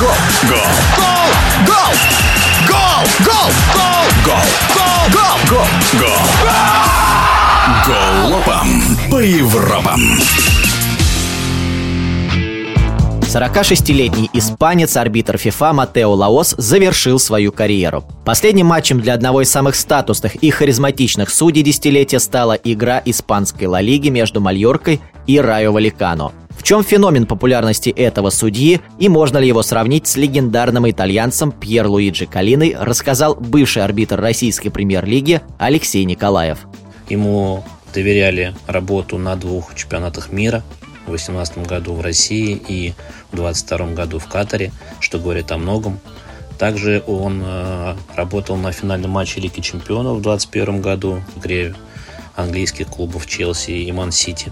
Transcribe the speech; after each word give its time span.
Гол! 0.00 0.10
Гол! 0.48 0.58
Гол! 1.66 1.92
Гол! 2.68 3.04
Гол! 3.24 3.50
Гол! 3.74 3.92
Гол! 4.24 4.40
Гол! 5.12 5.36
Гол! 5.48 5.66
Гол! 5.98 6.14
Голопом 7.86 8.68
по 9.10 9.18
Европам. 9.18 10.00
46-летний 13.20 14.30
испанец, 14.32 14.96
арбитр 14.96 15.38
ФИФА 15.38 15.72
Матео 15.72 16.12
Лаос 16.12 16.54
завершил 16.56 17.18
свою 17.18 17.52
карьеру. 17.52 18.04
Последним 18.24 18.66
матчем 18.66 19.00
для 19.00 19.14
одного 19.14 19.42
из 19.42 19.50
самых 19.50 19.74
статусных 19.74 20.36
и 20.36 20.50
харизматичных 20.50 21.30
судей 21.30 21.62
десятилетия 21.62 22.20
стала 22.20 22.52
игра 22.52 23.02
испанской 23.04 23.66
Ла 23.66 23.80
Лиги 23.80 24.08
между 24.08 24.40
Мальоркой 24.40 25.00
и 25.26 25.40
Райо 25.40 25.72
Валикано. 25.72 26.32
Чем 26.64 26.82
феномен 26.82 27.26
популярности 27.26 27.90
этого 27.90 28.30
судьи 28.30 28.80
и 28.98 29.10
можно 29.10 29.36
ли 29.36 29.46
его 29.46 29.62
сравнить 29.62 30.06
с 30.06 30.16
легендарным 30.16 30.90
итальянцем 30.90 31.52
Пьер 31.52 31.86
Луиджи 31.86 32.24
Калиной, 32.24 32.74
рассказал 32.74 33.34
бывший 33.34 33.84
арбитр 33.84 34.18
российской 34.18 34.70
премьер-лиги 34.70 35.42
Алексей 35.58 36.02
Николаев. 36.06 36.60
Ему 37.10 37.62
доверяли 37.92 38.54
работу 38.66 39.18
на 39.18 39.36
двух 39.36 39.74
чемпионатах 39.74 40.32
мира 40.32 40.62
в 41.02 41.10
2018 41.10 41.66
году 41.66 41.92
в 41.92 42.00
России 42.00 42.52
и 42.56 42.94
в 43.30 43.36
2022 43.36 43.86
году 43.88 44.18
в 44.18 44.26
Катаре, 44.26 44.72
что 45.00 45.18
говорит 45.18 45.52
о 45.52 45.58
многом. 45.58 46.00
Также 46.58 47.04
он 47.06 47.42
э, 47.44 47.94
работал 48.16 48.56
на 48.56 48.72
финальном 48.72 49.10
матче 49.10 49.38
Лиги 49.38 49.60
Чемпионов 49.60 50.16
в 50.16 50.22
2021 50.22 50.80
году 50.80 51.22
в 51.34 51.40
игре 51.40 51.74
английских 52.36 52.88
клубов 52.88 53.26
Челси 53.26 53.72
и 53.72 53.92
Ман-Сити. 53.92 54.50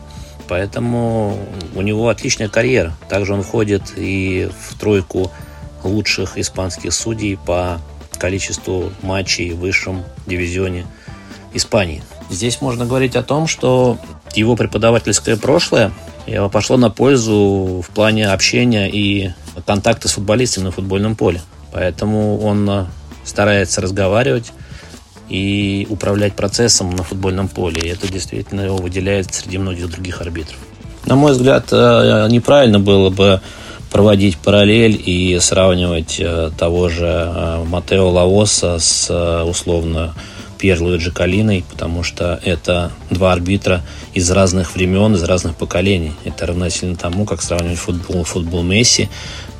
Поэтому 0.48 1.38
у 1.74 1.82
него 1.82 2.09
отличная 2.09 2.48
карьера. 2.48 2.95
Также 3.09 3.34
он 3.34 3.42
входит 3.42 3.92
и 3.96 4.50
в 4.69 4.78
тройку 4.78 5.30
лучших 5.83 6.38
испанских 6.38 6.92
судей 6.92 7.37
по 7.37 7.80
количеству 8.19 8.92
матчей 9.02 9.52
в 9.52 9.58
высшем 9.58 10.05
дивизионе 10.27 10.86
Испании. 11.55 12.02
Здесь 12.30 12.61
можно 12.61 12.86
говорить 12.86 13.17
о 13.17 13.22
том, 13.22 13.47
что 13.47 13.98
его 14.34 14.56
преподавательское 14.56 15.36
прошлое 15.36 15.92
пошло 16.52 16.77
на 16.77 16.91
пользу 16.91 17.84
в 17.86 17.91
плане 17.95 18.28
общения 18.28 18.89
и 18.89 19.33
контакта 19.67 20.08
с 20.08 20.12
футболистами 20.12 20.64
на 20.64 20.70
футбольном 20.70 21.17
поле. 21.17 21.41
Поэтому 21.72 22.39
он 22.41 22.69
э, 22.69 22.84
старается 23.24 23.80
разговаривать 23.80 24.52
и 25.28 25.87
управлять 25.91 26.34
процессом 26.34 26.91
на 26.91 27.03
футбольном 27.03 27.48
поле. 27.48 27.81
И 27.83 27.89
это 27.89 28.11
действительно 28.11 28.62
его 28.62 28.77
выделяет 28.77 29.33
среди 29.34 29.59
многих 29.59 29.91
других 29.91 30.20
арбитров. 30.20 30.59
На 31.06 31.17
мой 31.17 31.33
взгляд, 31.33 31.69
э, 31.73 32.29
неправильно 32.31 32.79
было 32.79 33.11
бы 33.11 33.41
проводить 33.91 34.39
параллель 34.39 35.01
и 35.05 35.39
сравнивать 35.41 36.17
э, 36.19 36.51
того 36.59 36.89
же 36.89 37.62
Матео 37.67 38.09
Лаоса 38.09 38.79
с 38.79 39.45
условно 39.45 40.14
Пьер 40.62 40.80
Луиджи 40.80 41.10
Калиной, 41.10 41.64
потому 41.68 42.05
что 42.05 42.38
это 42.44 42.92
два 43.10 43.32
арбитра 43.32 43.82
из 44.14 44.30
разных 44.30 44.77
времен, 44.77 45.16
из 45.16 45.24
разных 45.24 45.56
поколений. 45.56 46.12
Это 46.24 46.46
равносильно 46.46 46.94
тому, 46.94 47.24
как 47.24 47.42
сравнивать 47.42 47.80
футбол, 47.80 48.22
футбол 48.22 48.62
Месси 48.62 49.08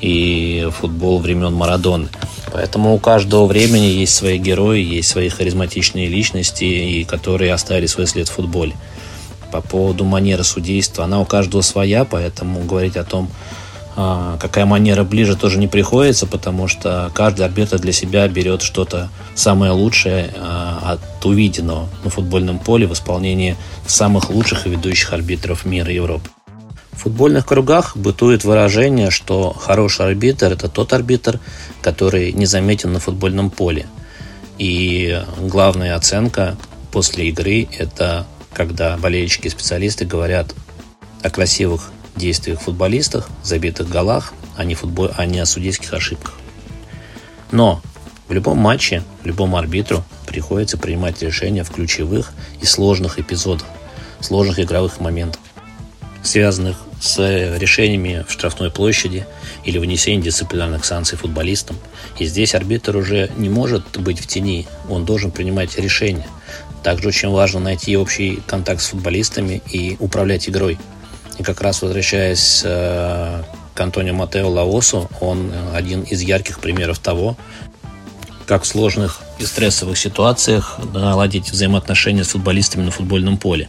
и 0.01 0.69
футбол 0.79 1.19
времен 1.19 1.55
Марадоны. 1.55 2.07
Поэтому 2.53 2.95
у 2.95 3.01
каждого 3.01 3.47
времени 3.47 3.87
есть 3.87 4.15
свои 4.15 4.39
герои, 4.39 4.81
есть 4.81 5.09
свои 5.09 5.29
харизматичные 5.29 6.07
личности, 6.07 6.63
и 6.63 7.03
которые 7.03 7.53
оставили 7.53 7.87
свой 7.87 8.07
след 8.07 8.29
в 8.29 8.33
футболе. 8.33 8.75
По 9.51 9.61
поводу 9.61 10.05
манеры 10.05 10.45
судейства, 10.45 11.03
она 11.03 11.21
у 11.21 11.25
каждого 11.25 11.63
своя, 11.63 12.05
поэтому 12.05 12.61
говорить 12.61 12.97
о 12.97 13.03
том, 13.03 13.29
какая 13.95 14.65
манера 14.65 15.05
ближе 15.05 15.37
тоже 15.37 15.59
не 15.59 15.69
приходится, 15.69 16.27
потому 16.27 16.67
что 16.69 17.11
каждый 17.15 17.45
арбитр 17.45 17.79
для 17.79 17.93
себя 17.93 18.27
берет 18.29 18.63
что-то 18.63 19.11
самое 19.35 19.73
лучшее 19.73 20.33
а, 20.37 20.95
от 20.95 21.27
увиденного 21.27 21.89
на 22.03 22.11
футбольном 22.11 22.59
поле 22.59 22.87
в 22.87 22.93
исполнении 22.93 23.57
самых 23.87 24.31
лучших 24.31 24.67
и 24.67 24.71
ведущих 24.71 25.13
арбитров 25.13 25.67
мира 25.67 25.91
и 25.91 25.97
Европы. 25.97 26.29
В 26.93 27.03
футбольных 27.03 27.47
кругах 27.47 27.97
бытует 27.97 28.45
выражение, 28.45 29.11
что 29.11 29.53
хороший 29.53 30.07
арбитр– 30.07 30.47
это 30.53 30.69
тот 30.69 30.93
арбитр, 30.93 31.41
который 31.81 32.33
не 32.33 32.47
заметен 32.47 32.93
на 32.93 33.01
футбольном 33.01 33.51
поле. 33.51 33.87
И 34.59 35.23
главная 35.39 35.97
оценка 35.97 36.57
после 36.93 37.29
игры– 37.29 37.69
это 37.79 38.27
когда 38.53 38.97
болельщики 38.97 39.47
и 39.47 39.51
специалисты 39.51 40.05
говорят 40.05 40.55
о 41.23 41.31
красивых 41.31 41.92
действиях 42.17 42.61
футболистах, 42.61 43.29
забитых 43.43 43.89
голах, 43.89 44.33
а 44.57 44.65
не, 44.65 44.75
футбол, 44.75 45.11
а 45.17 45.27
не 45.27 45.39
о 45.41 45.47
судейских 45.47 45.93
ошибках. 45.93 46.35
Но 47.51 47.81
в 48.29 48.33
любом 48.33 48.59
матче, 48.59 49.03
любому 49.25 49.57
арбитру 49.57 50.05
приходится 50.27 50.79
принимать 50.79 51.21
решения 51.23 51.65
в 51.65 51.71
ключевых 51.71 52.33
и 52.61 52.67
сложных 52.67 53.19
эпизодах, 53.19 53.67
сложных 54.21 54.61
игровых 54.61 55.01
моментах, 55.01 55.41
связанных 56.23 56.79
с 57.01 57.19
решениями 57.59 58.25
в 58.27 58.33
штрафной 58.33 58.71
площади 58.71 59.27
или 59.65 59.79
вынесением 59.79 60.23
дисциплинарных 60.23 60.85
санкций 60.85 61.19
футболистам. 61.19 61.77
И 62.19 62.25
здесь 62.25 62.55
арбитр 62.55 62.97
уже 62.97 63.31
не 63.37 63.49
может 63.49 63.99
быть 63.99 64.21
в 64.21 64.27
тени, 64.27 64.69
он 64.89 65.05
должен 65.05 65.31
принимать 65.31 65.77
решения. 65.77 66.27
Также 66.83 67.09
очень 67.09 67.29
важно 67.29 67.61
найти 67.61 67.97
общий 67.97 68.41
контакт 68.47 68.81
с 68.81 68.89
футболистами 68.89 69.63
и 69.71 69.97
управлять 69.99 70.49
игрой– 70.49 70.79
и 71.39 71.43
как 71.43 71.61
раз 71.61 71.83
возвращаясь 71.83 72.63
э, 72.65 73.43
к 73.75 73.81
Антонио 73.81 74.15
Матео 74.15 74.49
Лаосу, 74.49 75.09
он 75.21 75.53
один 75.75 76.03
из 76.03 76.21
ярких 76.21 76.61
примеров 76.61 76.99
того, 76.99 77.37
как 78.47 78.65
в 78.65 78.67
сложных 78.67 79.21
и 79.39 79.45
стрессовых 79.45 79.97
ситуациях 79.97 80.79
наладить 80.93 81.51
взаимоотношения 81.51 82.25
с 82.25 82.29
футболистами 82.29 82.85
на 82.85 82.91
футбольном 82.91 83.39
поле. 83.39 83.69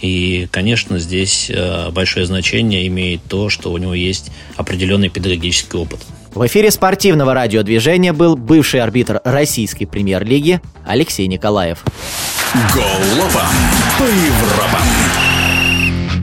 И, 0.00 0.48
конечно, 0.50 0.98
здесь 0.98 1.48
э, 1.48 1.90
большое 1.90 2.26
значение 2.26 2.86
имеет 2.88 3.22
то, 3.24 3.48
что 3.48 3.72
у 3.72 3.78
него 3.78 3.94
есть 3.94 4.30
определенный 4.56 5.08
педагогический 5.08 5.78
опыт. 5.78 6.00
В 6.34 6.44
эфире 6.46 6.70
спортивного 6.70 7.32
радиодвижения 7.32 8.12
был 8.12 8.36
бывший 8.36 8.80
арбитр 8.80 9.20
российской 9.24 9.86
премьер-лиги 9.86 10.60
Алексей 10.84 11.26
Николаев. 11.28 11.84
Голова 12.74 13.48
по 13.98 14.02
Европам. 14.02 15.03